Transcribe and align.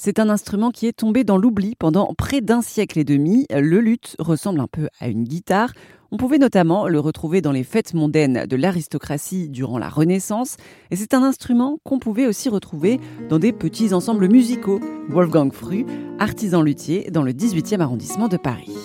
C'est 0.00 0.20
un 0.20 0.28
instrument 0.28 0.70
qui 0.70 0.86
est 0.86 0.92
tombé 0.92 1.24
dans 1.24 1.36
l'oubli 1.36 1.74
pendant 1.76 2.14
près 2.16 2.40
d'un 2.40 2.62
siècle 2.62 3.00
et 3.00 3.04
demi. 3.04 3.46
Le 3.50 3.80
luth 3.80 4.14
ressemble 4.20 4.60
un 4.60 4.68
peu 4.68 4.88
à 5.00 5.08
une 5.08 5.24
guitare. 5.24 5.72
On 6.12 6.16
pouvait 6.16 6.38
notamment 6.38 6.86
le 6.86 7.00
retrouver 7.00 7.40
dans 7.40 7.50
les 7.50 7.64
fêtes 7.64 7.94
mondaines 7.94 8.46
de 8.46 8.54
l'aristocratie 8.54 9.48
durant 9.48 9.76
la 9.76 9.88
Renaissance. 9.88 10.56
Et 10.92 10.96
c'est 10.96 11.14
un 11.14 11.24
instrument 11.24 11.80
qu'on 11.82 11.98
pouvait 11.98 12.28
aussi 12.28 12.48
retrouver 12.48 13.00
dans 13.28 13.40
des 13.40 13.50
petits 13.50 13.92
ensembles 13.92 14.28
musicaux. 14.28 14.78
Wolfgang 15.08 15.52
Fru, 15.52 15.84
artisan 16.20 16.62
luthier 16.62 17.10
dans 17.10 17.24
le 17.24 17.32
18e 17.32 17.80
arrondissement 17.80 18.28
de 18.28 18.36
Paris. 18.36 18.76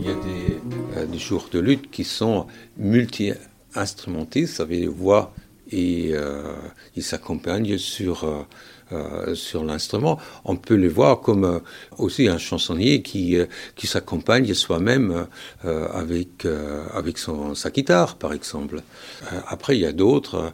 Il 0.00 0.06
y 0.06 0.08
a 0.08 0.14
des, 0.14 0.58
euh, 0.96 1.18
jours 1.18 1.50
de 1.52 1.58
lutte 1.58 1.90
qui 1.90 2.04
sont 2.04 2.46
multi-instrumentistes, 2.78 4.54
ça 4.54 4.64
veut 4.64 4.76
dire 4.76 4.90
voix 4.90 5.34
et 5.70 6.10
euh, 6.12 6.54
ils 6.94 7.02
s'accompagnent 7.02 7.76
sur, 7.76 8.24
euh, 8.24 8.42
euh, 8.92 9.34
sur 9.34 9.64
l'instrument. 9.64 10.16
On 10.44 10.54
peut 10.54 10.76
les 10.76 10.86
voir 10.86 11.20
comme 11.20 11.44
euh, 11.44 11.58
aussi 11.98 12.28
un 12.28 12.38
chansonnier 12.38 13.02
qui, 13.02 13.36
euh, 13.36 13.46
qui 13.74 13.88
s'accompagne 13.88 14.54
soi-même 14.54 15.26
avec, 15.64 16.46
avec 16.94 17.18
son, 17.18 17.56
sa 17.56 17.70
guitare, 17.70 18.16
par 18.16 18.32
exemple. 18.32 18.82
après, 19.48 19.76
il 19.76 19.80
y 19.80 19.86
a 19.86 19.92
d'autres 19.92 20.52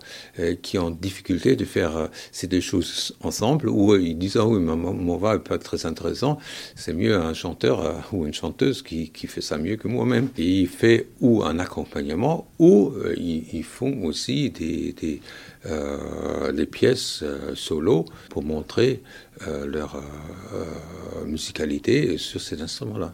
qui 0.62 0.78
ont 0.78 0.90
difficulté 0.90 1.56
de 1.56 1.64
faire 1.66 2.09
ces 2.30 2.46
deux 2.46 2.60
choses 2.60 3.14
ensemble, 3.23 3.68
où 3.68 3.95
ils 3.96 4.16
disent 4.16 4.38
Ah 4.38 4.46
oui, 4.46 4.60
mon, 4.60 4.76
mon 4.76 5.16
voix 5.18 5.34
n'est 5.34 5.40
pas 5.40 5.59
très 5.59 5.84
intéressant, 5.84 6.38
c'est 6.74 6.95
mieux 6.95 7.16
un 7.16 7.34
chanteur 7.34 8.09
ou 8.12 8.26
une 8.26 8.34
chanteuse 8.34 8.82
qui, 8.82 9.10
qui 9.10 9.26
fait 9.26 9.42
ça 9.42 9.59
mieux 9.59 9.76
que 9.76 9.88
moi-même. 9.88 10.28
Et 10.38 10.60
il 10.60 10.68
fait 10.68 11.09
ou 11.20 11.42
un 11.45 11.59
accompagnement, 11.59 12.48
ou 12.59 12.95
ils, 13.16 13.64
font 13.64 14.04
aussi 14.04 14.51
des, 14.51 15.20
des 15.65 16.66
pièces 16.66 17.23
solo 17.55 18.05
pour 18.30 18.43
montrer 18.43 19.02
euh, 19.48 19.66
leur 19.66 19.97
euh, 19.97 21.25
musicalité 21.25 22.16
sur 22.16 22.41
ces 22.41 22.62
instruments-là. 22.62 23.12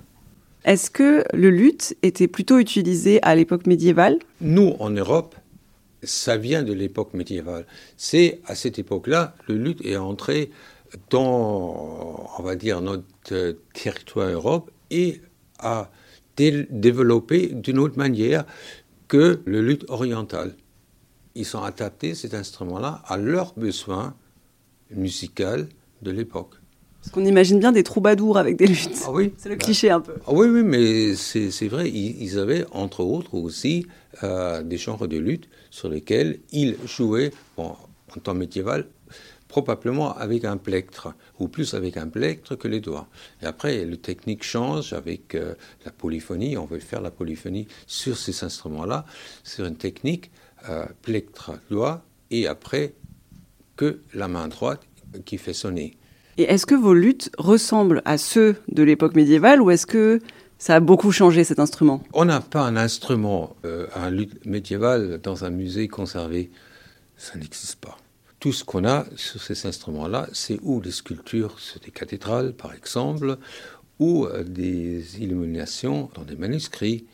Est-ce 0.65 0.91
que 0.91 1.25
le 1.33 1.49
luth 1.49 1.97
était 2.03 2.29
plutôt 2.29 2.59
utilisé 2.59 3.19
à 3.23 3.35
l'époque 3.35 3.67
médiévale? 3.67 4.19
Nous, 4.43 4.75
en 4.79 4.91
Europe, 4.91 5.37
ça 6.03 6.37
vient 6.37 6.63
de 6.63 6.73
l'époque 6.75 7.15
médiévale. 7.15 7.65
C'est 7.97 8.41
à 8.47 8.55
cette 8.55 8.79
époque-là, 8.79 9.35
le 9.49 9.55
luth 9.55 9.81
est 9.87 9.97
entré 9.97 10.51
dans, 11.09 12.29
on 12.39 12.43
va 12.43 12.57
dire, 12.57 12.83
notre 12.83 13.57
territoire 13.73 14.29
Europe 14.29 14.71
et 14.91 15.23
a 15.61 15.91
développé 16.37 17.47
d'une 17.47 17.79
autre 17.79 17.97
manière 17.97 18.45
que 19.07 19.41
le 19.47 19.63
luth 19.63 19.85
oriental. 19.89 20.55
Ils 21.35 21.57
ont 21.57 21.63
adapté 21.63 22.15
cet 22.15 22.35
instrument-là 22.35 23.03
à 23.07 23.17
leurs 23.17 23.55
besoins 23.55 24.15
musicale 24.91 25.69
de 26.03 26.11
l'époque. 26.11 26.55
Parce 27.01 27.13
qu'on 27.13 27.25
imagine 27.25 27.61
bien 27.61 27.73
des 27.73 27.85
troubadours 27.85 28.39
avec 28.39 28.57
des 28.57 28.67
luttes. 28.67 29.03
Ah 29.07 29.13
oui 29.13 29.33
C'est 29.39 29.49
le 29.49 29.57
cliché 29.57 29.91
un 29.91 30.01
peu. 30.01 30.15
Ah 30.27 30.33
oui, 30.33 30.49
oui, 30.49 30.63
mais 30.63 31.15
c'est 31.15 31.69
vrai. 31.69 31.89
Ils, 31.89 32.39
avaient, 32.39 32.65
entre 32.73 33.01
autres, 33.01 33.35
aussi 33.35 33.87
euh, 34.25 34.63
des 34.63 34.77
genres 34.77 35.07
de 35.07 35.17
lutte 35.17 35.49
sur 35.71 35.89
lesquels 35.89 36.41
ils 36.51 36.77
jouaient, 36.87 37.31
bon, 37.57 37.77
en 38.17 38.21
temps 38.21 38.35
médiéval, 38.35 38.87
probablement 39.47 40.15
avec 40.15 40.45
un 40.45 40.57
plectre, 40.57 41.15
ou 41.39 41.49
plus 41.49 41.73
avec 41.75 41.97
un 41.97 42.09
plectre 42.09 42.57
que 42.57 42.69
les 42.69 42.81
doigts. 42.81 43.09
Et 43.43 43.47
après, 43.47 43.85
le 43.85 43.97
technique 43.97 44.43
change 44.43 44.93
avec 44.93 45.35
euh, 45.35 45.55
la 45.85 45.93
polyphonie. 45.93 46.59
On 46.59 46.67
veut 46.67 46.81
faire 46.81 47.01
la 47.01 47.11
polyphonie 47.11 47.69
sur 47.87 48.19
ces 48.19 48.45
instruments-là, 48.45 49.07
sur 49.45 49.65
une 49.67 49.77
technique 49.77 50.31
euh, 50.69 50.87
plectre-doigt, 51.03 52.05
et 52.31 52.47
après 52.47 52.95
que 53.77 54.01
la 54.15 54.29
main 54.29 54.49
droite 54.49 54.81
qui 55.25 55.39
fait 55.39 55.53
sonner. 55.55 55.97
Et 56.37 56.45
est-ce 56.45 56.67
que 56.67 56.75
vos 56.75 56.95
luttes 56.95 57.31
ressemblent 57.39 58.03
à 58.05 58.19
ceux 58.19 58.57
de 58.69 58.83
l'époque 58.83 59.15
médiévale 59.17 59.61
ou 59.61 59.71
est-ce 59.71 59.87
que 59.87 60.21
ça 60.59 60.77
a 60.77 60.81
beaucoup 60.81 61.13
changé 61.13 61.45
cet 61.45 61.59
instrument? 61.59 62.03
On 62.13 62.25
n'a 62.25 62.41
pas 62.41 62.63
un 62.63 62.77
instrument, 62.77 63.57
euh, 63.65 63.87
un 63.95 64.11
luth 64.11 64.45
médiéval 64.45 65.21
dans 65.23 65.45
un 65.45 65.51
musée 65.51 65.89
conservé. 65.89 66.51
Ça 67.17 67.39
n'existe 67.39 67.77
pas. 67.77 67.97
Tout 68.41 68.53
ce 68.53 68.63
qu'on 68.63 68.85
a 68.85 69.05
sur 69.17 69.43
ces 69.43 69.67
instruments-là, 69.67 70.29
c'est 70.33 70.59
ou 70.63 70.81
des 70.81 70.93
sculptures 70.93 71.59
sur 71.59 71.81
des 71.81 71.91
cathédrales, 71.91 72.53
par 72.53 72.73
exemple, 72.73 73.39
ou 73.99 74.27
euh, 74.27 74.45
des 74.45 75.21
illuminations 75.21 76.11
dans 76.15 76.23
des 76.23 76.37
manuscrits. 76.37 77.07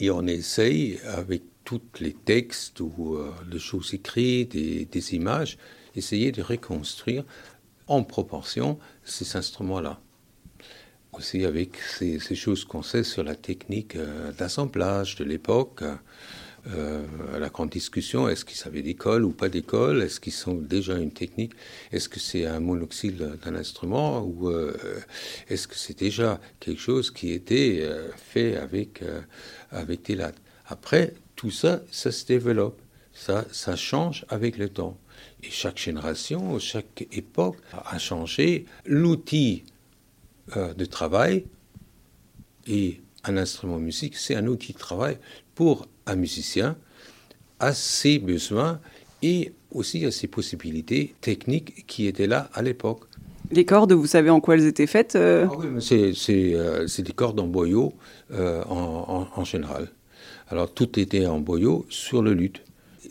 Et 0.00 0.10
on 0.10 0.26
essaye, 0.26 0.98
avec 1.04 1.42
tous 1.68 2.00
les 2.00 2.14
textes 2.14 2.80
ou 2.80 3.16
euh, 3.16 3.30
les 3.52 3.58
choses 3.58 3.92
écrites 3.92 4.54
et 4.54 4.86
des 4.86 5.14
images, 5.14 5.58
essayer 5.94 6.32
de 6.32 6.40
reconstruire 6.40 7.24
en 7.88 8.04
proportion 8.04 8.78
ces 9.04 9.36
instruments-là. 9.36 10.00
Aussi 11.12 11.44
avec 11.44 11.76
ces, 11.76 12.18
choses 12.34 12.64
qu'on 12.64 12.82
sait 12.82 13.04
sur 13.04 13.22
la 13.22 13.34
technique 13.34 13.96
euh, 13.96 14.32
d'assemblage 14.32 15.16
de 15.16 15.24
l'époque, 15.24 15.82
euh, 16.68 17.04
la 17.38 17.50
grande 17.50 17.68
discussion, 17.68 18.30
est-ce 18.30 18.46
qu'ils 18.46 18.66
avaient 18.66 18.80
d'école 18.80 19.26
ou 19.26 19.32
pas 19.32 19.50
d'école 19.50 20.02
Est-ce 20.02 20.20
qu'ils 20.20 20.32
sont 20.32 20.54
déjà 20.54 20.96
une 20.96 21.12
technique 21.12 21.52
Est-ce 21.92 22.08
que 22.08 22.18
c'est 22.18 22.46
un 22.46 22.60
monoxyde 22.60 23.38
d'un 23.44 23.54
instrument 23.54 24.22
ou 24.22 24.50
est-ce 25.48 25.68
que 25.68 25.76
c'est 25.76 25.98
déjà 25.98 26.40
quelque 26.60 26.80
chose 26.80 27.10
qui 27.10 27.32
était 27.32 27.86
fait 28.16 28.56
avec, 28.56 29.02
avec 29.70 30.06
des 30.06 30.14
lattes 30.14 30.40
Après, 30.66 31.14
tout 31.38 31.52
ça, 31.52 31.82
ça 31.92 32.10
se 32.10 32.26
développe, 32.26 32.80
ça, 33.12 33.44
ça 33.52 33.76
change 33.76 34.26
avec 34.28 34.58
le 34.58 34.68
temps. 34.68 34.98
Et 35.44 35.50
chaque 35.50 35.78
génération, 35.78 36.58
chaque 36.58 37.06
époque 37.12 37.56
a 37.72 37.96
changé 37.98 38.66
l'outil 38.84 39.62
euh, 40.56 40.74
de 40.74 40.84
travail. 40.84 41.44
Et 42.66 43.00
un 43.22 43.36
instrument 43.36 43.78
de 43.78 43.84
musique, 43.84 44.16
c'est 44.16 44.34
un 44.34 44.48
outil 44.48 44.72
de 44.72 44.78
travail 44.78 45.18
pour 45.54 45.86
un 46.06 46.16
musicien 46.16 46.76
à 47.60 47.72
ses 47.72 48.18
besoins 48.18 48.80
et 49.22 49.52
aussi 49.70 50.04
à 50.06 50.10
ses 50.10 50.26
possibilités 50.26 51.14
techniques 51.20 51.86
qui 51.86 52.08
étaient 52.08 52.26
là 52.26 52.50
à 52.52 52.62
l'époque. 52.62 53.04
Les 53.52 53.64
cordes, 53.64 53.92
vous 53.92 54.08
savez 54.08 54.30
en 54.30 54.40
quoi 54.40 54.56
elles 54.56 54.66
étaient 54.66 54.88
faites 54.88 55.14
euh? 55.14 55.46
Ah 55.48 55.54
Oui, 55.56 55.66
euh, 55.92 56.86
c'est 56.88 57.02
des 57.02 57.12
cordes 57.12 57.38
en 57.38 57.46
boyau 57.46 57.94
en, 58.32 59.26
en, 59.34 59.44
général. 59.44 59.88
Alors 60.50 60.72
tout 60.72 60.98
était 60.98 61.26
en 61.26 61.40
boyau 61.40 61.86
sur 61.88 62.22
le 62.22 62.34
luth 62.34 62.62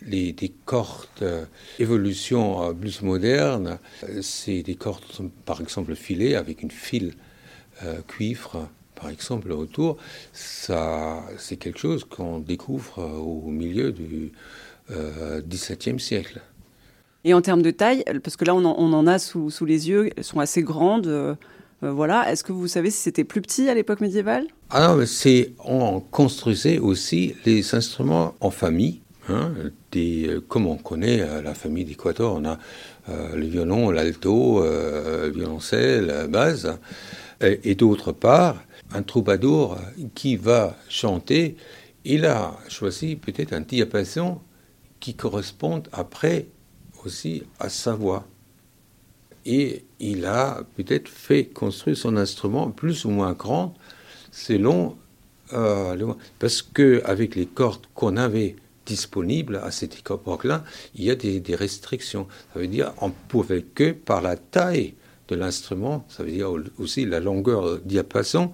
les, 0.05 0.31
des 0.31 0.51
cordes 0.65 1.07
euh, 1.21 1.45
évolution 1.79 2.63
euh, 2.63 2.73
plus 2.73 3.01
moderne, 3.01 3.79
euh, 4.03 4.21
c'est 4.21 4.63
des 4.63 4.75
cordes, 4.75 5.03
par 5.45 5.61
exemple, 5.61 5.95
filées 5.95 6.35
avec 6.35 6.63
une 6.63 6.71
file 6.71 7.13
cuivre, 8.07 8.67
par 8.95 9.11
exemple, 9.11 9.51
autour. 9.51 9.97
Ça, 10.33 11.23
c'est 11.37 11.57
quelque 11.57 11.77
chose 11.77 12.05
qu'on 12.05 12.39
découvre 12.39 12.97
au 13.03 13.51
milieu 13.51 13.91
du 13.91 14.31
XVIIe 14.89 15.99
siècle. 15.99 16.41
Et 17.23 17.35
en 17.35 17.41
termes 17.43 17.61
de 17.61 17.69
taille, 17.69 18.03
parce 18.23 18.35
que 18.35 18.45
là, 18.45 18.55
on 18.55 18.65
en, 18.65 19.05
a 19.05 19.19
sous, 19.19 19.51
sous, 19.51 19.65
les 19.65 19.89
yeux, 19.89 20.09
elles 20.17 20.23
sont 20.23 20.39
assez 20.39 20.63
grandes. 20.63 21.37
Voilà. 21.81 22.31
Est-ce 22.31 22.43
que 22.43 22.51
vous 22.51 22.67
savez 22.67 22.89
si 22.89 22.97
c'était 22.97 23.23
plus 23.23 23.41
petit 23.41 23.69
à 23.69 23.73
l'époque 23.73 24.01
médiévale? 24.01 24.47
Ah 24.69 24.95
c'est 25.05 25.53
on 25.63 25.99
construisait 25.99 26.79
aussi 26.79 27.35
les 27.45 27.75
instruments 27.75 28.35
en 28.39 28.51
famille. 28.51 29.01
Hein, 29.29 29.51
des, 29.91 30.39
comme 30.47 30.67
on 30.67 30.77
connaît 30.77 31.19
euh, 31.19 31.41
la 31.41 31.53
famille 31.53 31.83
d'Équateur, 31.83 32.33
on 32.33 32.45
a 32.45 32.57
euh, 33.09 33.35
le 33.35 33.45
violon, 33.45 33.91
l'alto, 33.91 34.63
euh, 34.63 35.27
le 35.27 35.33
violoncelle, 35.33 36.05
la 36.05 36.27
basse, 36.27 36.65
et, 37.41 37.75
d'autre 37.75 38.13
part, 38.13 38.63
un 38.93 39.03
troubadour 39.03 39.77
qui 40.15 40.37
va 40.37 40.77
chanter, 40.89 41.57
il 42.05 42.25
a 42.25 42.57
choisi 42.69 43.15
peut-être 43.15 43.53
un 43.53 43.61
diapason 43.61 44.39
qui 44.99 45.13
correspond 45.13 45.83
après 45.91 46.47
aussi 47.05 47.43
à 47.59 47.69
sa 47.69 47.93
voix. 47.93 48.25
Et 49.47 49.85
il 49.99 50.25
a 50.25 50.63
peut-être 50.75 51.07
fait 51.07 51.45
construire 51.45 51.95
son 51.97 52.17
instrument 52.17 52.69
plus 52.69 53.05
ou 53.05 53.09
moins 53.09 53.31
grand 53.31 53.73
selon 54.31 54.97
euh, 55.53 56.13
parce 56.37 56.61
que 56.61 57.01
avec 57.05 57.35
les 57.35 57.45
cordes 57.45 57.85
qu'on 57.95 58.17
avait 58.17 58.57
disponible 58.85 59.61
à 59.63 59.71
cette 59.71 59.97
époque-là, 59.97 60.63
il 60.95 61.05
y 61.05 61.11
a 61.11 61.15
des, 61.15 61.55
restrictions. 61.55 62.27
Ça 62.53 62.59
veut 62.59 62.67
dire 62.67 62.93
on 63.01 63.11
pouvait 63.11 63.61
que 63.61 63.91
par 63.91 64.21
la 64.21 64.35
taille 64.35 64.95
de 65.29 65.35
l'instrument, 65.35 66.05
ça 66.09 66.23
veut 66.23 66.31
dire 66.31 66.51
aussi 66.77 67.05
la 67.05 67.21
longueur 67.21 67.79
diapason, 67.79 68.51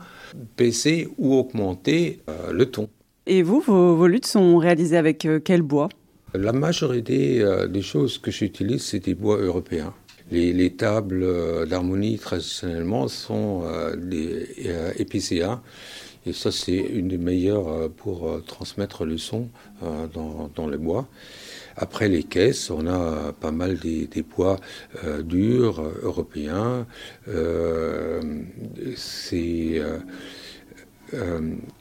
baisser 0.57 1.07
ou 1.17 1.35
augmenter 1.35 2.21
euh, 2.29 2.53
le 2.53 2.67
ton. 2.67 2.87
Et 3.25 3.41
vous, 3.41 3.61
vos, 3.61 4.07
luttes 4.07 4.25
sont 4.25 4.57
réalisées 4.57 4.97
avec 4.97 5.25
euh, 5.25 5.39
quel 5.43 5.61
bois? 5.61 5.89
La 6.33 6.51
majorité 6.51 7.41
euh, 7.41 7.67
des 7.67 7.81
choses 7.81 8.17
que 8.17 8.31
j'utilise, 8.31 8.81
c'est 8.81 8.99
des 8.99 9.13
bois 9.13 9.37
européens. 9.37 9.93
Les, 10.31 10.71
tables 10.71 11.67
d'harmonie, 11.67 12.17
traditionnellement, 12.17 13.07
sont 13.07 13.63
des 13.97 14.47
épicéas 14.97 15.61
Et 16.25 16.33
ça, 16.33 16.51
c'est 16.51 16.77
une 16.77 17.09
des 17.09 17.17
meilleures 17.17 17.91
pour 17.91 18.43
transmettre 18.45 19.05
le 19.05 19.17
son 19.17 19.49
dans, 19.81 20.49
dans 20.55 20.67
le 20.67 20.77
bois. 20.77 21.07
Après 21.75 22.07
les 22.07 22.23
caisses, 22.23 22.69
on 22.69 22.87
a 22.87 23.33
pas 23.33 23.51
mal 23.51 23.77
des, 23.77 24.07
bois 24.23 24.57
durs 25.23 25.83
européens. 26.01 26.87
c'est 28.95 29.81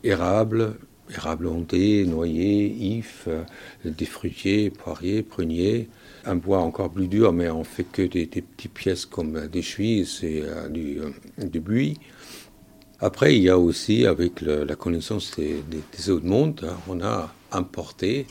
érable, 0.03 0.75
érable 1.11 1.47
ondé, 1.47 2.05
noyer, 2.07 2.67
if, 2.99 3.29
des 3.85 4.05
fruitiers, 4.05 4.71
poiriers, 4.71 5.23
pruniers. 5.23 5.89
Un 6.25 6.37
bois 6.37 6.61
encore 6.61 6.91
plus 6.91 7.09
dur, 7.09 7.33
mais 7.33 7.51
on 7.51 7.65
fait 7.65 7.85
que 7.85 8.03
des, 8.03 8.27
petites 8.27 8.73
pièces 8.73 9.07
comme 9.07 9.49
des 9.49 9.63
chuis, 9.63 10.07
c'est 10.07 10.43
euh, 10.43 10.69
du, 10.69 11.01
euh, 11.01 11.11
du, 11.39 11.61
buis. 11.61 11.99
Après, 13.01 13.37
il 13.37 13.43
y 13.43 13.49
a 13.49 13.59
aussi, 13.59 14.07
avec 14.07 14.41
la 14.41 14.77
connaissance 14.77 15.33
des, 15.37 16.11
eaux 16.11 16.21
de 16.21 16.27
monde, 16.27 16.61
hein, 16.65 16.77
on 16.89 17.01
a 17.01 17.35
importé 17.51 18.27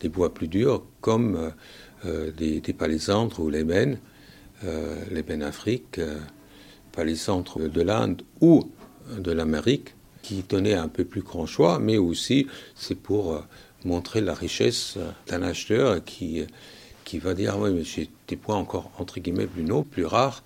des 0.00 0.10
bois 0.10 0.34
plus 0.34 0.48
durs 0.48 0.84
comme 1.00 1.52
euh, 2.04 2.30
des, 2.30 2.60
des 2.60 2.72
palissandres 2.74 3.40
ou 3.40 3.48
l'ébène, 3.48 3.98
euh, 4.64 5.02
l'ébène 5.10 5.42
Afrique, 5.42 5.98
euh, 5.98 6.18
palissandre 6.92 7.70
de 7.70 7.80
l'Inde 7.80 8.22
ou 8.42 8.70
de 9.18 9.32
l'Amérique, 9.32 9.94
qui 10.22 10.44
donnait 10.46 10.74
un 10.74 10.88
peu 10.88 11.04
plus 11.04 11.22
grand 11.22 11.46
choix, 11.46 11.78
mais 11.78 11.96
aussi 11.96 12.46
c'est 12.74 12.96
pour 12.96 13.42
montrer 13.84 14.20
la 14.20 14.34
richesse 14.34 14.98
d'un 15.28 15.42
acheteur 15.42 16.04
qui 16.04 16.44
qui 17.06 17.18
va 17.20 17.34
dire, 17.34 17.56
oui, 17.58 17.70
mais 17.72 17.84
j'ai 17.84 18.10
des 18.26 18.36
points 18.36 18.56
encore, 18.56 18.90
entre 18.98 19.20
guillemets, 19.20 19.46
plus 19.46 19.70
hauts, 19.70 19.84
plus 19.84 20.04
rares, 20.04 20.42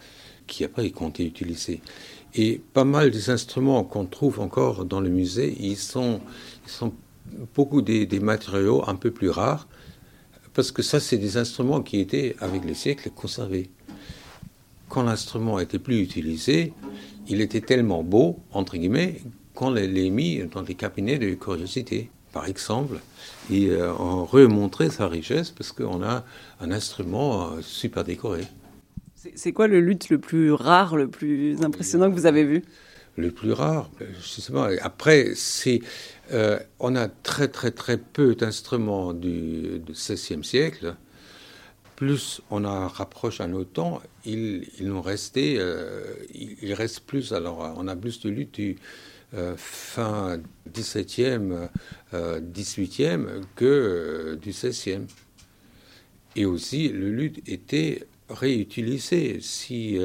qui 0.46 0.62
après 0.62 0.86
ils 0.86 0.92
comptent 0.92 1.18
utiliser. 1.18 1.80
Et 2.34 2.60
pas 2.74 2.84
mal 2.84 3.10
des 3.10 3.30
instruments 3.30 3.82
qu'on 3.82 4.04
trouve 4.04 4.40
encore 4.40 4.84
dans 4.84 5.00
le 5.00 5.08
musée, 5.08 5.56
ils 5.58 5.78
sont, 5.78 6.20
beaucoup 7.54 7.80
des, 7.80 8.20
matériaux 8.20 8.84
un 8.86 8.94
peu 8.94 9.10
plus 9.10 9.30
rares, 9.30 9.66
parce 10.52 10.70
que 10.70 10.82
ça, 10.82 11.00
c'est 11.00 11.16
des 11.16 11.38
instruments 11.38 11.80
qui 11.80 11.98
étaient, 11.98 12.36
avec 12.40 12.64
les 12.66 12.74
siècles, 12.74 13.10
conservés. 13.10 13.70
Quand 14.90 15.02
l'instrument 15.02 15.60
était 15.60 15.78
plus 15.78 16.00
utilisé, 16.02 16.74
il 17.26 17.40
était 17.40 17.62
tellement 17.62 18.02
beau, 18.02 18.38
entre 18.52 18.76
guillemets, 18.76 19.22
qu'on 19.54 19.70
les 19.70 20.10
mis 20.10 20.42
dans 20.52 20.62
des 20.62 20.74
cabinets 20.74 21.18
de 21.18 21.32
curiosité 21.34 22.10
par 22.32 22.46
exemple, 22.46 22.98
et 23.50 23.70
euh, 23.70 23.92
en 23.92 24.24
remontrer 24.24 24.90
sa 24.90 25.08
richesse 25.08 25.50
parce 25.50 25.72
qu'on 25.72 26.02
a 26.02 26.24
un 26.60 26.70
instrument 26.70 27.52
euh, 27.52 27.62
super 27.62 28.04
décoré. 28.04 28.46
C'est 29.34 29.52
quoi 29.52 29.66
le 29.66 29.80
luth 29.80 30.08
le 30.08 30.18
plus 30.18 30.52
rare, 30.52 30.96
le 30.96 31.08
plus 31.08 31.62
impressionnant 31.62 32.10
que 32.10 32.14
vous 32.14 32.26
avez 32.26 32.44
vu? 32.44 32.62
Le 33.16 33.30
plus 33.30 33.52
rare, 33.52 33.90
justement. 34.22 34.66
Après, 34.80 35.32
c'est, 35.34 35.80
euh, 36.32 36.58
on 36.78 36.96
a 36.96 37.08
très 37.08 37.48
très 37.48 37.70
très 37.70 37.98
peu 37.98 38.34
d'instruments 38.34 39.12
du, 39.12 39.82
XVIe 39.90 40.42
siècle. 40.42 40.94
Plus 41.96 42.40
on 42.50 42.64
a 42.64 42.88
rapproche 42.88 43.42
à 43.42 43.46
nos 43.46 43.64
temps, 43.64 44.00
ils, 44.24 44.66
ils 44.80 44.90
ont 44.90 45.02
resté, 45.02 45.60
il, 46.32 46.72
reste 46.72 47.00
plus. 47.00 47.34
Alors, 47.34 47.74
on 47.76 47.88
a 47.88 47.96
plus 47.96 48.20
de 48.20 48.30
luth 48.30 48.54
du 48.54 48.76
euh, 49.32 49.54
fin 49.56 50.40
17e, 50.72 51.68
18e 52.12 53.26
euh, 53.26 53.40
que 53.54 53.64
euh, 53.64 54.36
du 54.36 54.50
16e. 54.50 55.02
Et 56.34 56.44
aussi, 56.44 56.88
le 56.88 57.10
luth 57.10 57.40
était 57.48 58.08
réutilisé 58.28 59.38
si 59.40 59.98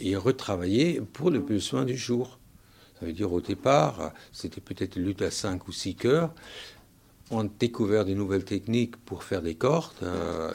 il 0.00 0.16
retravaillé 0.16 1.00
pour 1.00 1.30
le 1.30 1.38
besoin 1.38 1.84
du 1.84 1.96
jour. 1.96 2.40
Ça 2.98 3.06
veut 3.06 3.12
dire 3.12 3.32
au 3.32 3.40
départ, 3.40 4.12
c'était 4.32 4.60
peut-être 4.60 4.96
lutte 4.96 5.22
à 5.22 5.30
5 5.30 5.68
ou 5.68 5.72
6 5.72 5.94
cœurs. 5.94 6.34
On 7.30 7.46
a 7.46 7.50
découvert 7.60 8.04
des 8.04 8.16
nouvelles 8.16 8.44
techniques 8.44 8.96
pour 8.96 9.22
faire 9.22 9.42
des 9.42 9.54
cordes, 9.54 10.04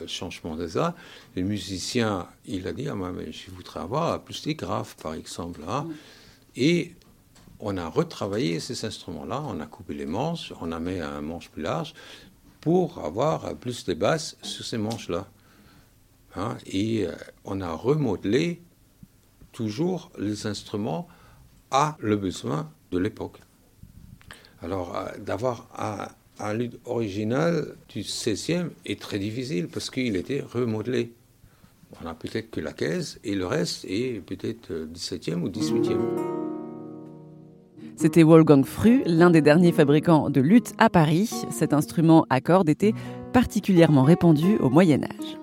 changement 0.07 0.57
de 0.57 0.67
ça. 0.67 0.95
Le 1.37 1.43
musicien, 1.43 2.27
il 2.45 2.67
a 2.67 2.73
dit, 2.73 2.89
ah, 2.89 2.95
mais 2.95 3.31
je 3.31 3.49
voudrais 3.51 3.79
avoir 3.79 4.21
plus 4.21 4.43
des 4.43 4.55
graphes, 4.55 4.97
par 5.01 5.13
exemple. 5.13 5.61
Hein. 5.65 5.87
Et 6.57 6.91
on 7.59 7.77
a 7.77 7.87
retravaillé 7.87 8.59
ces 8.59 8.85
instruments-là, 8.85 9.43
on 9.45 9.59
a 9.59 9.65
coupé 9.65 9.93
les 9.93 10.05
manches, 10.05 10.53
on 10.61 10.71
a 10.71 10.79
mis 10.79 10.99
un 10.99 11.21
manche 11.21 11.49
plus 11.49 11.61
large 11.61 11.93
pour 12.61 13.03
avoir 13.03 13.55
plus 13.55 13.85
de 13.85 13.93
basses 13.93 14.37
sur 14.41 14.65
ces 14.65 14.77
manches-là. 14.77 15.27
Hein, 16.35 16.57
et 16.65 17.05
euh, 17.05 17.11
on 17.43 17.59
a 17.61 17.71
remodelé 17.71 18.61
toujours 19.51 20.11
les 20.19 20.45
instruments 20.45 21.07
à 21.71 21.97
le 21.99 22.17
besoin 22.17 22.71
de 22.91 22.99
l'époque. 22.99 23.39
Alors, 24.61 24.95
euh, 24.95 25.17
d'avoir 25.17 25.67
un, 26.39 26.53
luth 26.53 26.79
original 26.85 27.75
du 27.89 28.01
16e 28.01 28.69
est 28.85 29.01
très 29.01 29.19
difficile 29.19 29.67
parce 29.67 29.89
qu'il 29.89 30.15
était 30.15 30.41
remodelé. 30.41 31.13
On 32.01 32.05
a 32.05 32.13
peut-être 32.13 32.51
que 32.51 32.61
la 32.61 32.73
caisse 32.73 33.19
et 33.23 33.35
le 33.35 33.45
reste 33.45 33.85
est 33.85 34.21
peut-être 34.25 34.71
17e 34.93 35.41
ou 35.41 35.49
18e. 35.49 36.38
C'était 38.01 38.23
Wolfgang 38.23 38.63
Fru, 38.63 39.01
l'un 39.05 39.29
des 39.29 39.41
derniers 39.41 39.73
fabricants 39.73 40.29
de 40.29 40.39
luth 40.39 40.71
à 40.77 40.89
Paris. 40.89 41.29
Cet 41.49 41.73
instrument 41.73 42.25
à 42.29 42.39
cordes 42.39 42.69
était 42.69 42.93
particulièrement 43.33 44.03
répandu 44.03 44.55
au 44.61 44.69
Moyen 44.69 45.01
Âge. 45.03 45.37